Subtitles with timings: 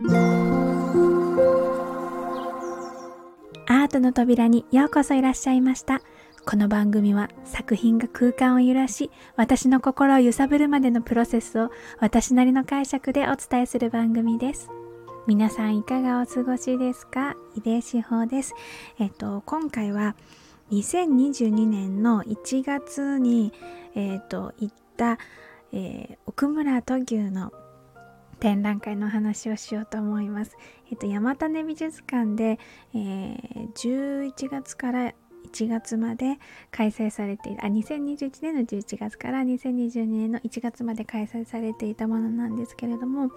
[0.00, 6.02] アートの扉にようこそいらっしゃいました。
[6.46, 14.70] この番組は作品が空間を揺らし私の心を揺さぶるまでのプロセスを私なりの解釈でお伝えする番組です。
[15.26, 17.34] 皆さんいかがお過ごしですか？
[17.56, 18.54] 井出志保です。
[19.00, 20.14] えっと今回は
[20.70, 23.52] 2022年の1月に
[23.96, 25.18] えっと行った、
[25.72, 27.52] えー、奥村土牛の
[28.40, 30.56] 展覧会の話をしようと思います。
[30.90, 32.58] えっと、山種美術館で、
[32.94, 35.14] えー、11月から
[35.52, 36.38] 1月まで
[36.70, 43.30] 開催されているあ2021年の11月から2022年の1月まで開催されていたものなんですけれども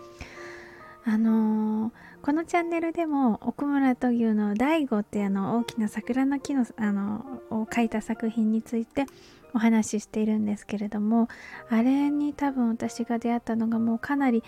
[1.03, 1.91] あのー、
[2.21, 9.05] このチャンネルでも奥村土牛の醍醐ってあの大きな桜の木のあのを描いた作品について
[9.53, 11.27] お話ししているんですけれども
[11.69, 14.43] あれに多分私が出会ったのがもうかなり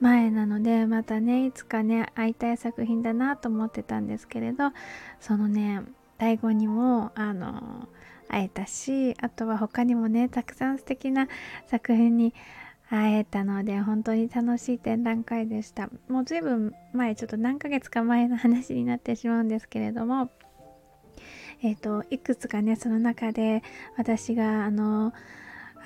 [0.00, 4.72] 前なのでまたねいつかね会いたい作品だなと思ってたんですけれど
[5.20, 5.82] そのね
[6.18, 7.88] 第5にもあの
[8.28, 11.28] 会えたしあとは他にもねたくさん素敵な
[11.66, 12.34] 作品に
[12.90, 15.88] 会えたので本当に楽しい展覧会でした。
[16.08, 20.30] もう随分前ちょっと何ヶ月か前の話になってしまうんですけれども
[21.62, 23.62] えっ、ー、といくつかねその中で
[23.96, 25.12] 私があの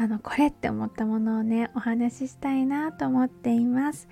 [0.00, 4.08] あのこれって思ったものをねお話ししたいなと思っています。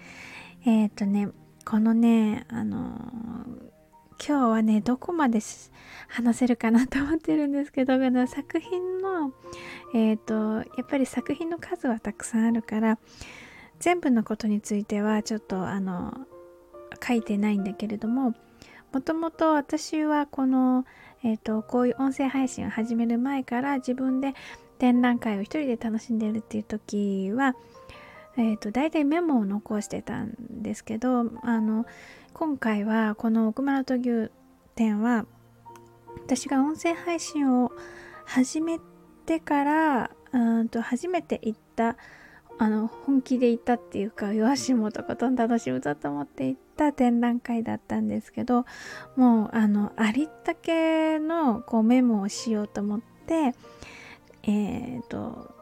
[0.64, 1.28] えっ、ー、とね
[1.64, 2.90] このねあの
[4.18, 5.38] 今日はねどこまで
[6.08, 7.94] 話せるかなと思ってるんですけど
[8.26, 9.32] 作品の
[9.94, 12.98] えっ、ー、とやっぱり作品の数はたくさんあるから
[13.78, 16.14] 全部のことについてはちょっとあの
[17.06, 18.34] 書いてないんだけれども
[18.92, 20.84] もともと私はこの、
[21.22, 24.34] えーと、こういう音声配信を始める前から自分で
[24.78, 27.54] 展覧会を一人で楽しんでるっていう時は、
[28.36, 31.86] えーと、大体メモを残してたんですけどあの
[32.34, 34.30] 今回はこの奥丸と牛
[34.74, 35.26] 展は
[36.24, 37.72] 私が音声配信を
[38.24, 38.78] 始め
[39.24, 41.96] てからうんと初めて行った
[42.58, 48.64] あの本気で行ったっていうか弱しもとことん楽しむぞと思って行った展覧会だったんですけど
[49.16, 53.54] もうあのありったけのこうメモをしようと思って
[54.46, 55.54] え、ー、と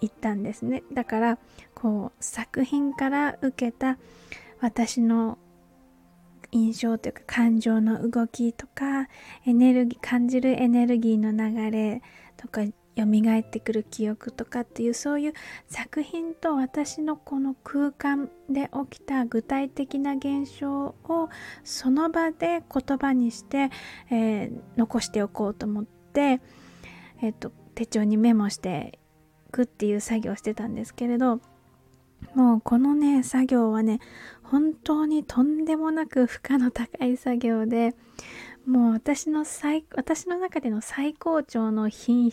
[0.00, 0.82] 行ったんですね。
[0.92, 1.38] だから
[1.74, 3.98] こう作品から受けた
[4.60, 5.38] 私の
[6.52, 9.08] 印象というか感情の動きとか
[9.46, 12.02] エネルギー感じるエネルギーの流れ
[12.36, 12.62] とか
[12.96, 15.32] 蘇ってくる記憶とかっていうそういう
[15.68, 21.28] 作品と私のこの空間で起きた具体的な現象を
[21.64, 23.70] その場で言葉にして、
[24.10, 26.40] えー、残しておこうと思って、
[27.22, 28.98] えーと、手帳にメモして
[29.48, 31.40] いくっていう作業をしてたんですけれど
[32.34, 34.00] もうこのね作業はね
[34.42, 37.94] 本当にとんでもなく負荷の高い作業で
[38.66, 42.30] もう私の最私の中での最高潮の品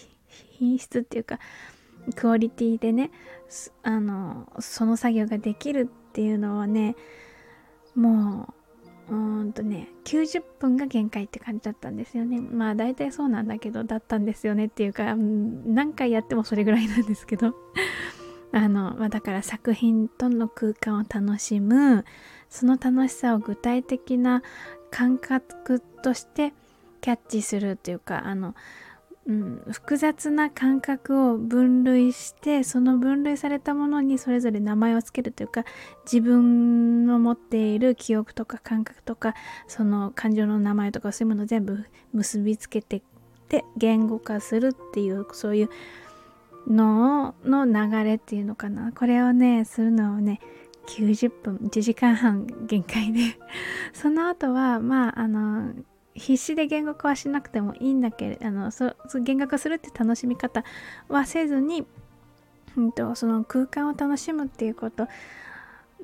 [0.78, 1.40] 質っていうか
[2.16, 3.12] クオリティでね
[3.84, 6.97] あのその作業ができるっていうのはね
[7.96, 8.56] もう
[9.09, 12.40] うーんとね90分が限界って感じだったんですよね。
[12.41, 17.56] まあ大体そうなんだけどだったんですよねっていうか何回やってもそれぐらいなんですけど。
[18.53, 22.06] あの、まあ、だから作品との空間を楽しむ
[22.50, 24.41] その楽しさを具体的な
[24.90, 26.53] 感覚として
[27.01, 28.56] キャッチするというかあの、
[29.27, 35.65] うん、複雑な感覚を分類してその分類されたものにそれぞれ名前を付けるというか
[36.05, 39.35] 自分の持っている記憶とか感覚とか
[39.67, 43.03] その感情の名前とかそういうものを全部結びつけて
[43.49, 45.69] で言語化するっていうそういう
[46.69, 48.91] のの流れっていうのかな。
[48.91, 50.41] これをねするのをね
[50.87, 53.21] 90分1時間半限界で。
[53.93, 55.73] その後はまああの
[56.17, 60.63] 必死で言語化はしなくてもいいんだけれどあのそ言語化するって楽しみ方
[61.07, 61.85] はせずに、
[62.75, 65.07] うんと、その空間を楽しむっていうこと。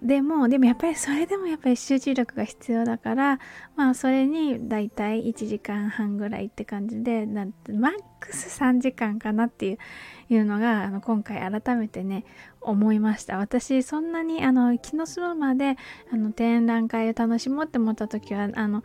[0.01, 3.39] でもでもやっぱりそれでもやっぱり集中力が必要だから
[3.75, 9.77] まあそれにだいたい1時間半ぐらいって感じでなんマックス3時間かなっていう
[10.29, 12.25] いうのがあの今回改めてね
[12.59, 13.37] 思いました。
[13.37, 15.77] 私そんなにあの気の済むまで
[16.11, 18.83] あの展覧会を楽しもうって思った時はあの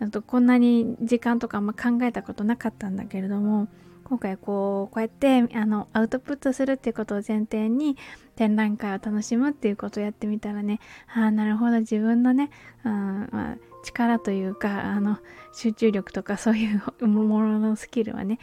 [0.00, 3.68] あとこんなに時間とかあんま考えたことなかったんだけれども
[4.04, 7.96] 今回こうこうやってあのアウトプットするっていうことを前提に
[8.36, 10.80] 展覧会を楽しむっていうことをやってみたらね
[11.14, 12.50] ああなるほど自分のね、
[12.84, 15.18] うんまあ、力というかあの
[15.54, 18.38] 集中力とかそういうもののスキルはね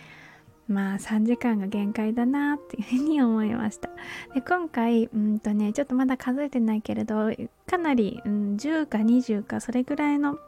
[0.67, 3.89] まあ3時間が限界だなっていうふうに思いました。
[4.33, 7.29] で今回うんとねちょっとまだ数えてないけれど
[7.67, 10.39] かなり、うん、10か20かそれぐらいの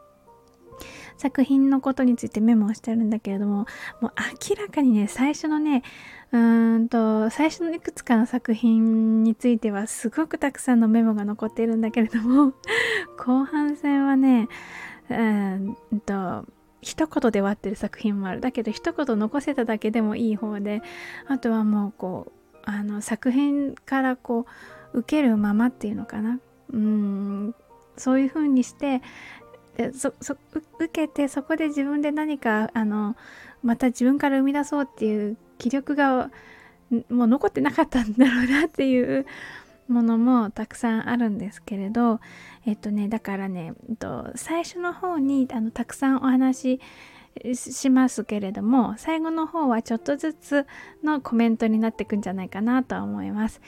[1.16, 3.66] 作品のことについてメモをしてるんだけれども
[4.00, 4.12] もう
[4.50, 5.82] 明らかにね最初のね
[6.32, 6.38] う
[6.78, 12.54] んと最初のいくつかの作品についてはすごくたくさんのメモが残っているんだけれども
[13.16, 14.48] 後半戦はね
[15.08, 16.44] うんと
[16.80, 18.40] 一言で終わってる作品もある。
[18.40, 20.82] だけど一言残せただけでもいい方で
[21.26, 24.46] あとはもうこうあの作品からこ
[24.92, 26.40] う受けるままっていうのかな。
[26.72, 27.54] うん
[27.96, 29.02] そういう風にして
[29.76, 30.36] でそそ
[30.78, 33.16] 受けてそこで自分で何かあの
[33.62, 36.30] また自分から生み出そうっていう気力が
[37.10, 39.26] もう残ってなかったんだろうなっていう
[39.88, 42.20] ものもたくさんあるんですけれど
[42.66, 46.80] えっとねだからね、えっと、最初の方にあのたくさんお話
[47.54, 50.66] しますけれども最後の方はちょっとずつ
[51.02, 53.60] のコメントになっていくんじゃないかなと思います。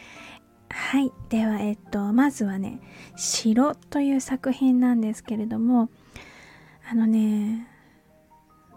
[0.71, 1.13] はい。
[1.29, 2.81] では、えっと、まずはね、
[3.17, 5.89] 城という作品なんですけれども、
[6.89, 7.69] あのね、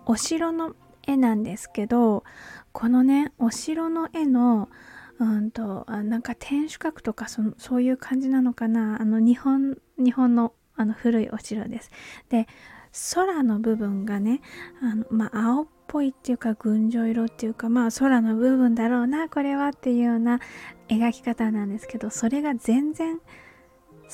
[0.06, 0.76] お城の
[1.06, 2.24] 絵なんですけど、
[2.72, 4.70] このね、お城の絵の、
[5.20, 9.02] うんと、あなんか天守閣とかそそういう感じなのかな。
[9.02, 11.92] あの、日本、日本のあの古いお城です。
[12.30, 12.48] で、
[13.14, 14.42] 空の部分がね、
[14.82, 20.40] あのまあ、青っぽいっていうか群青色っていうかまあ空の部分だろうなこれはっていうような
[20.88, 23.20] 描き方なんですけどそれが全然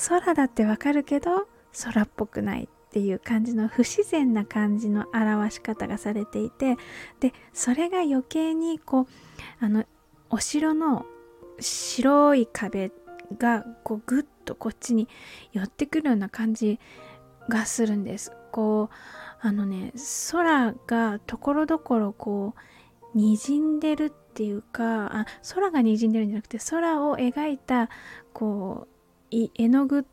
[0.08, 1.48] 空だってわかるけど
[1.84, 6.78] 空っぽくないっていう感じの不自然な感じの表し方がされていて
[7.20, 9.08] でそれが余計にこう
[9.60, 9.84] あの
[10.30, 11.06] お城の
[11.60, 12.92] 白い壁
[13.38, 15.10] がこうグッとこっちに
[15.52, 16.80] 寄ってくるような感じ
[17.50, 18.32] がするんです。
[18.52, 18.96] こう
[19.46, 19.94] あのね
[20.32, 22.56] 空がところどころこ
[23.14, 27.92] う滲んでるっていうかあ空が滲んでるんじゃなくて空を描いた
[28.34, 28.88] こ
[29.32, 30.08] う絵の具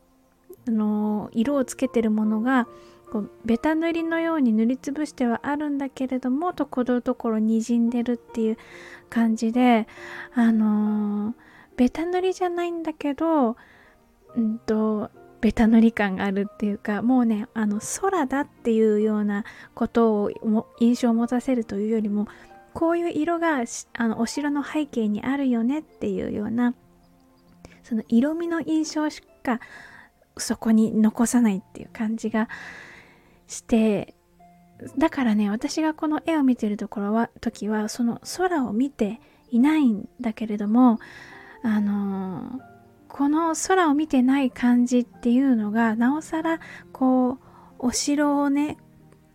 [0.67, 2.67] の色をつけてるものが
[3.11, 8.57] こうベタ塗りのように塗りつぶしてはあるんだけれどもところどころ滲んでるっていう
[9.09, 9.87] 感じで
[10.35, 11.33] あのー、
[11.75, 13.57] ベタ塗りじゃないんだけど
[14.35, 15.09] うんと
[15.43, 19.43] ベタ塗り感があるっていうかもうねあの空だっていうような
[19.75, 20.31] ことを
[20.79, 22.29] 印象を持たせるというよりも
[22.73, 23.57] こういう色が
[23.97, 26.73] あのお城の背景にあるよねっていうような
[27.83, 29.59] その色味の印象しか
[30.37, 32.47] そこに残さないっていう感じが
[33.49, 34.15] して
[34.97, 39.19] だからね私がこの絵を見てるところは時はその空を見て
[39.51, 40.99] いないんだけれども
[41.63, 42.72] あのー
[43.13, 46.59] この空を見てない感じっていうのがなおさら
[46.91, 47.37] こう
[47.77, 48.77] お城をね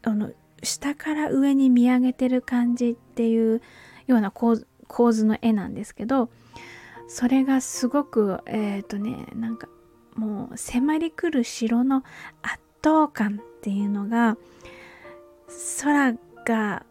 [0.03, 0.33] あの
[0.65, 3.63] 下から上に見上げてる感じっていう
[4.09, 6.29] ような構図の絵なんですけど
[7.07, 9.69] それがすごくえっ、ー、とねなんか
[10.17, 12.03] もう迫り来る城の
[12.43, 14.37] 圧倒感っていうのが
[15.81, 16.15] 空
[16.45, 16.85] が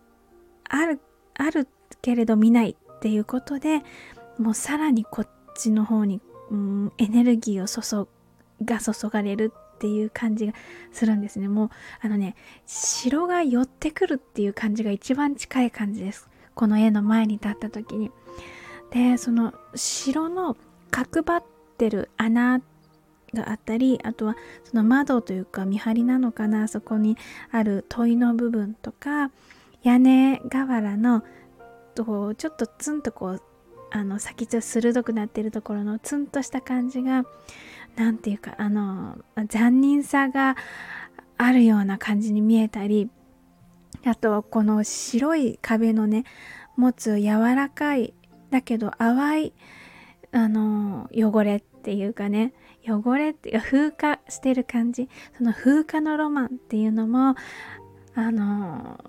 [0.70, 1.02] ある
[1.34, 1.68] ある
[2.02, 3.82] けれど見ないっていうことで
[4.40, 8.10] もうさらにこっちの方にうん、エネルギーを注
[8.64, 10.54] が注がれるっていう感じが
[10.92, 11.48] するんですね。
[11.48, 11.70] もう、
[12.02, 12.36] あのね、
[12.66, 16.30] 城が寄ってくるっていう感じが一番近い感じです。
[16.56, 18.12] この絵の前に立った時に。
[18.92, 20.58] で、その城の
[20.90, 21.44] 角張っ
[21.78, 22.60] てる穴
[23.34, 27.18] があったり、あとはその窓というか見張りなのかな、そこに
[27.52, 29.32] ある問いの部分とか、
[29.84, 31.24] 屋根瓦の
[31.94, 33.42] とちょっとツンとこう
[33.92, 37.26] あの先っちょ鋭くなってるところのツンとした感じが
[37.96, 39.18] 何て言うかあの
[39.48, 40.56] 残忍さが
[41.38, 43.10] あるような感じに見えたり
[44.06, 46.24] あとこの白い壁のね
[46.76, 48.14] 持つ柔らかい
[48.52, 49.54] だけど淡い
[50.32, 52.54] あの汚れっていうかね
[52.88, 57.36] 汚れっていうか風化してる感じその風化のロマンっていうのも
[58.16, 59.00] あの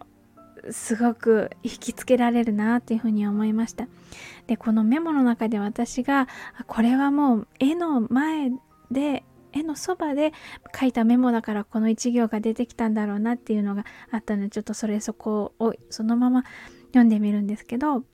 [0.70, 3.86] すごく引きつけられるなっていうふうに思いました
[4.46, 6.28] でこのメモの中で私が
[6.66, 8.50] これはもう絵の前
[8.90, 10.32] で絵のそばで
[10.78, 16.44] 書いたメモだからこの一行が出てきたんだろうなっていうのがあったのでちょっとそれそこをそのまま
[16.88, 18.04] 読んでみるんですけど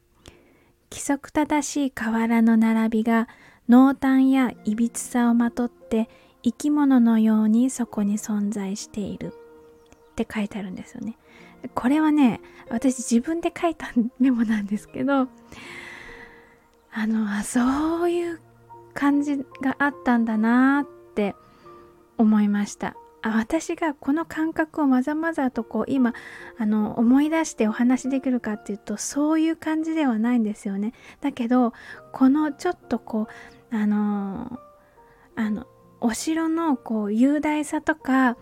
[0.90, 3.28] 規則正しい瓦の並びが
[3.68, 6.08] 濃淡やいびつさをまとって
[6.42, 9.32] 生き物のようにそこに存在している
[10.12, 11.16] って書いてあるんですよね。
[11.74, 15.28] これはね私自分で書いたメモなんですけど
[16.92, 18.40] あのあそういう
[18.94, 21.34] 感じがあったんだなって
[22.18, 26.12] 思いましたあ私がこの感覚をまざまざとこう今
[26.58, 30.92] あの思い出してお話できるかっていうとそういう感じではないんですよね。
[31.22, 31.72] だけど
[32.12, 33.26] このちょっとこ
[33.72, 34.60] うあの
[35.36, 35.66] あの
[36.02, 38.36] お城のこう雄大さとか、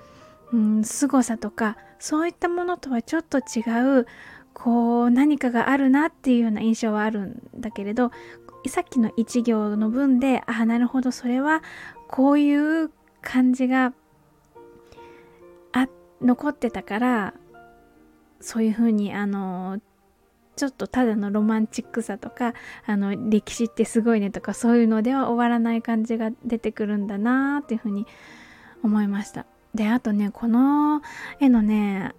[0.53, 3.63] うん、凄さとかそういったものとはちょっと違
[4.01, 4.07] う
[4.53, 8.11] こう何かがあるなっていうような印象はあるんだけれど
[8.69, 11.63] さっきの一行の文であなるほどそれは
[12.09, 12.91] こういう
[13.23, 13.93] 感じが
[15.73, 15.89] あ
[16.21, 17.35] 残ってたから
[18.41, 19.81] そういうふうにあの
[20.55, 22.53] ちょっとただのロマンチックさとか
[22.85, 28.07] あの歴史ってすごいねとかそういうのでは終わらない感じが出てくるんだなっていうふうに
[28.83, 29.47] 思いました。
[29.75, 31.03] であとねこの
[31.41, 32.13] 絵のね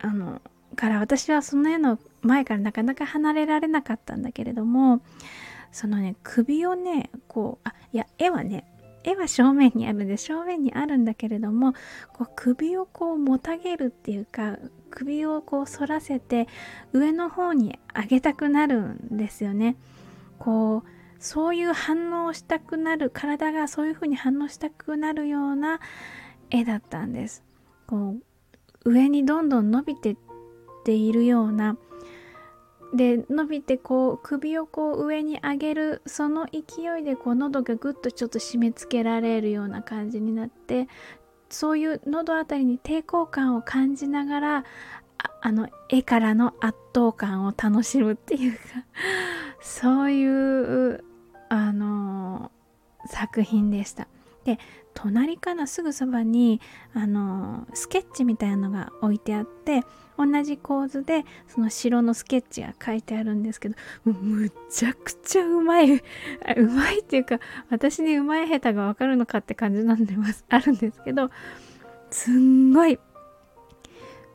[0.00, 0.40] あの
[0.76, 5.00] から私はその絵の前からなかなか離れられなかったんだけれども
[5.70, 8.64] そのね首をねこうあいや絵はね
[9.04, 11.72] 絵は正面にあるんで正面にあるんだけれども
[12.12, 14.58] こう首をこうもたげるっていうか
[14.90, 16.46] 首をこう反らせて
[16.92, 19.76] 上の方に上げたくなるんですよね。
[20.38, 25.78] こうそういう反応したくなる体がそういうふうに反応したくなるような
[26.52, 27.42] 絵だったんです。
[27.88, 28.16] こ
[28.84, 30.16] う上にどんどん伸びてっ
[30.84, 31.76] ているような
[32.94, 40.88] で伸びてこう首をこう上に上げるその勢いでこう喉がぐっとちょっと締め付けられるような感じになって
[41.48, 44.64] そういう喉あたりに抵抗感を感じながら
[45.40, 48.58] あの絵からの圧倒感を楽しむっていうか
[49.60, 51.04] そういう
[51.48, 52.50] あの
[53.06, 54.06] 作品でした。
[54.44, 54.58] で
[54.94, 56.60] 隣からすぐそばに
[56.94, 59.84] あのスケッチみたいなのが置いてあって
[60.18, 66.02] 同じ構図でその城のスケッチが書いてあるんですけどむちゃくちゃうまい う
[66.68, 70.44] まいっていうか私にうまい下手がわかるのかって感じなんでます。
[70.48, 71.30] あるんですけど
[72.10, 72.98] すんごい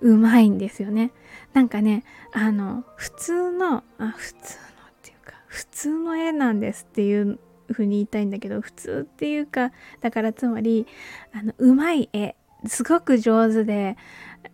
[0.01, 1.11] うまいんですよね。
[1.53, 7.39] なんかねあの普通のあ普通のっていうか普通の絵なんですっていう
[7.73, 9.71] ふうに言いたいんだけど普通っていうか
[10.01, 10.87] だからつまり
[11.33, 13.97] あのうまい絵すごく上手で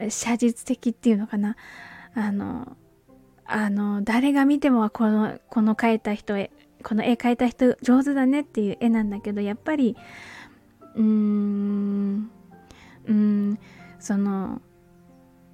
[0.09, 1.55] 写実的っていうのかな。
[2.15, 2.77] あの
[3.45, 6.35] あの誰が見てもこのこの描いた人
[6.83, 9.97] この絵描いた人上手だねっていう絵なんだけどやっぱり
[10.95, 12.29] うーん
[13.05, 13.59] うん
[13.99, 14.61] その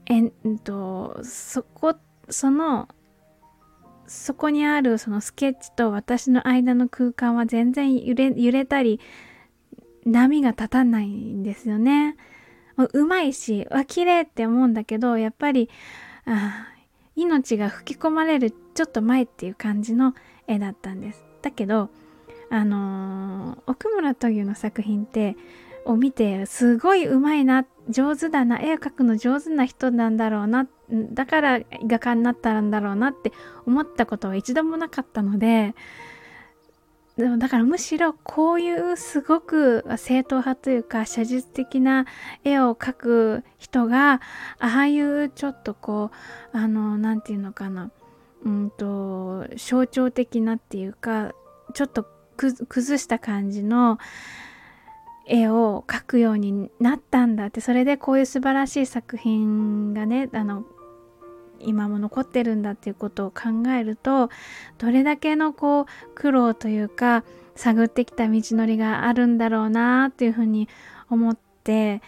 [0.06, 0.32] えん
[0.64, 1.96] とそこ
[2.30, 2.88] その
[4.10, 9.00] そこにあるそのスケッチと私の間の空間は全然揺れ揺れたり
[10.06, 12.18] 波が立たないんですよね。
[12.94, 15.70] うまいしわ綺麗って思うんだけどやっぱり
[16.26, 16.68] あ
[17.16, 20.16] 命が吹き込まれるちょっと前っていう感じの
[20.48, 21.24] 絵だったんです。
[21.42, 21.90] だけど
[22.50, 25.36] あのー、奥村斗牛の作品って
[25.86, 28.60] を見てすごいうまいな上手だな。
[28.62, 30.68] 絵を描くの上手な人なんだろうな。
[30.92, 33.32] だから画家になったんだろうなって
[33.66, 35.76] 思ったことは一度もなかったので
[37.16, 42.06] でもだからむしろこういうすごく正統派というか写実的な
[42.44, 44.20] 絵を描く人があ
[44.60, 46.12] あいうちょっとこ
[46.54, 47.92] うあの何て言うのかな。
[48.46, 51.34] うんと象徴的なっていうか
[51.74, 52.06] ちょっと
[52.38, 54.00] 崩した感じの
[55.30, 60.66] 絵を描くようになったんだってそれでこういう素晴らしい作品がねあの
[61.60, 64.30] 今も残ってるんだっていうことを考えると
[64.78, 67.24] どれだけのこう苦労というか
[67.56, 70.68] 探ってきた道のりがあるんだろうなっていうふうに
[71.10, 72.02] 思って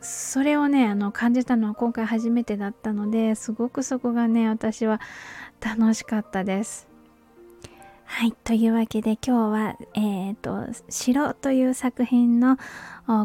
[0.00, 5.00] それをねあの感じたのは今回初めてだったのですごくそこがね私は
[5.60, 6.93] 楽しかったです。
[8.16, 8.32] はい。
[8.44, 12.58] というわけで今日は、えっ、ー、と、城という作品の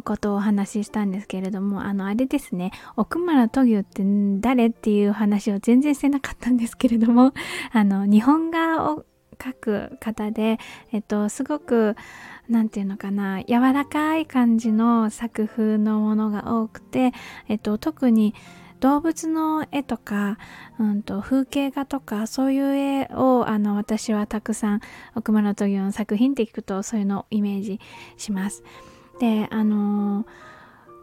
[0.03, 4.01] ことをお話ししたんですけれども、あの、あれですね、奥村斗牛って
[4.39, 7.33] 誰っていう話を全然してなかったんですけれども、
[7.71, 9.05] あの、日本画を
[9.37, 10.57] 描く方で、
[10.91, 11.95] えっと、すごく、
[12.49, 17.11] なんていうのかな、柔らかい感じの作風のものが多くて、
[17.47, 18.33] えっと、特に、
[18.79, 20.37] 動物の絵とか、
[20.79, 24.81] うんと、風景画とかそういう絵をあの私はたくさん
[25.15, 27.79] 奥村闘牛の作品って聞くとそういうのをイメージ
[28.17, 28.63] します。
[29.19, 30.25] であのー、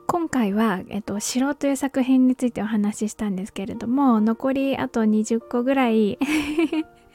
[0.07, 6.19] 今回は、えっと、城という作品についてお話ししたんですけれども残りあと20個ぐらい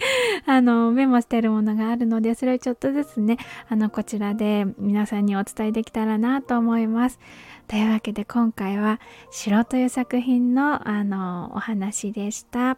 [0.46, 3.38] あのメモしてるものがあるのでそれをちょっとずつね
[3.70, 7.20] あのこちらで皆さんにお伝えできたらなと思います。
[7.68, 9.00] というわけで今回は
[9.32, 12.78] 「城」という作品のあのお話でした。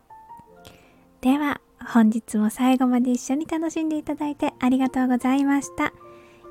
[1.21, 5.93] では本日も最後まで一緒に楽しんでいただいてありがとうございました。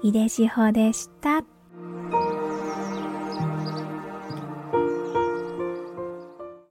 [0.02, 1.44] 井出志保でした。